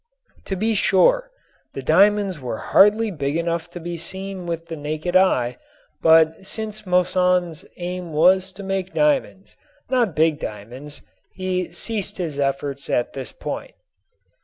To 0.45 0.55
be 0.55 0.73
sure, 0.73 1.29
the 1.75 1.83
diamonds 1.83 2.39
were 2.39 2.57
hardly 2.57 3.11
big 3.11 3.37
enough 3.37 3.69
to 3.69 3.79
be 3.79 3.97
seen 3.97 4.47
with 4.47 4.65
the 4.65 4.75
naked 4.75 5.15
eye, 5.15 5.57
but 6.01 6.43
since 6.43 6.87
Moissan's 6.87 7.65
aim 7.77 8.11
was 8.11 8.51
to 8.53 8.63
make 8.63 8.95
diamonds, 8.95 9.55
not 9.91 10.15
big 10.15 10.39
diamonds, 10.39 11.03
he 11.35 11.71
ceased 11.71 12.17
his 12.17 12.39
efforts 12.39 12.89
at 12.89 13.13
this 13.13 13.31
point. 13.31 13.75